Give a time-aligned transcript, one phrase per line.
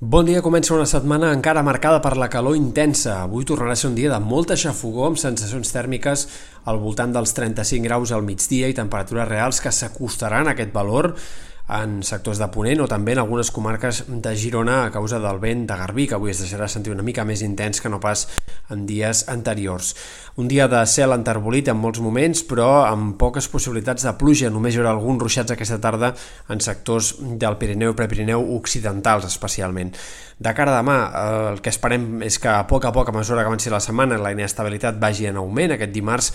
[0.00, 3.18] Bon dia, comença una setmana encara marcada per la calor intensa.
[3.20, 6.22] Avui tornarà a ser un dia de molta xafogó amb sensacions tèrmiques
[6.72, 11.10] al voltant dels 35 graus al migdia i temperatures reals que s'acostaran a aquest valor
[11.70, 15.66] en sectors de Ponent o també en algunes comarques de Girona a causa del vent
[15.68, 18.26] de Garbí, que avui es deixarà sentir una mica més intens que no pas
[18.70, 19.94] en dies anteriors.
[20.40, 24.50] Un dia de cel enterbolit en molts moments, però amb poques possibilitats de pluja.
[24.50, 26.14] Només hi haurà alguns ruixats aquesta tarda
[26.48, 29.94] en sectors del Pirineu i Prepirineu occidentals, especialment.
[30.40, 33.42] De cara a demà, el que esperem és que a poc a poc, a mesura
[33.44, 35.74] que avanci la setmana, la inestabilitat vagi en augment.
[35.74, 36.30] Aquest dimarts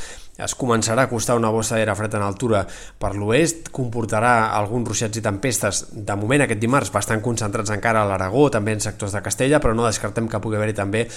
[0.45, 2.62] es començarà a costar una bossa d'aire fred en altura
[3.02, 8.10] per l'oest, comportarà alguns ruixats i tempestes, de moment aquest dimarts, bastant concentrats encara a
[8.10, 11.08] l'Aragó, també en sectors de Castella, però no descartem que pugui haver-hi també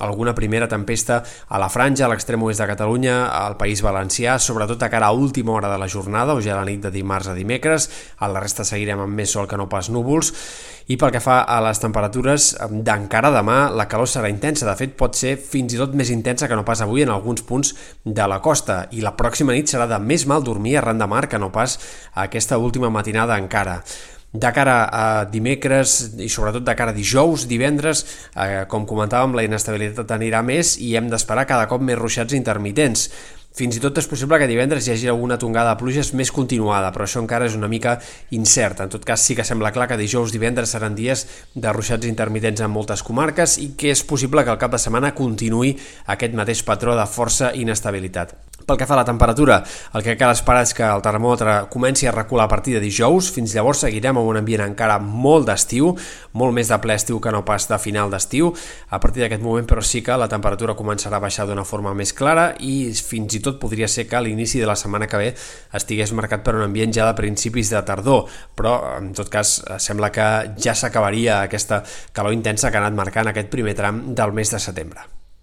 [0.00, 4.82] alguna primera tempesta a la franja, a l'extrem oest de Catalunya, al País Valencià, sobretot
[4.82, 7.28] a cara a última hora de la jornada, o ja a la nit de dimarts
[7.28, 10.32] a dimecres, a la resta seguirem amb més sol que no pas núvols,
[10.88, 14.94] i pel que fa a les temperatures, d'encara demà la calor serà intensa, de fet
[14.96, 18.28] pot ser fins i tot més intensa que no pas avui en alguns punts de
[18.28, 21.40] la costa, i la pròxima nit serà de més mal dormir arran de mar que
[21.40, 21.76] no pas
[22.16, 23.82] aquesta última matinada encara.
[24.32, 28.02] De cara a dimecres i sobretot de cara a dijous, divendres,
[28.36, 33.08] eh, com comentàvem, la inestabilitat anirà més i hem d'esperar cada cop més ruixats intermitents.
[33.58, 36.92] Fins i tot és possible que divendres hi hagi alguna tongada de pluges més continuada,
[36.94, 37.96] però això encara és una mica
[38.36, 38.84] incert.
[38.84, 42.62] En tot cas, sí que sembla clar que dijous, divendres seran dies de ruixats intermitents
[42.62, 45.74] en moltes comarques i que és possible que el cap de setmana continuï
[46.14, 48.36] aquest mateix patró de força inestabilitat.
[48.68, 49.62] Pel que fa a la temperatura,
[49.96, 53.30] el que cal esperar és que el termòmetre comenci a recular a partir de dijous.
[53.32, 55.94] Fins llavors seguirem amb un ambient encara molt d'estiu,
[56.36, 58.50] molt més de ple estiu que no pas de final d'estiu.
[58.92, 62.12] A partir d'aquest moment, però sí que la temperatura començarà a baixar d'una forma més
[62.12, 65.28] clara i fins i tot podria ser que l'inici de la setmana que ve
[65.74, 70.12] estigués marcat per un ambient ja de principis de tardor, però en tot cas sembla
[70.12, 70.28] que
[70.60, 71.82] ja s'acabaria aquesta
[72.12, 75.17] calor intensa que ha anat marcant aquest primer tram del mes de setembre.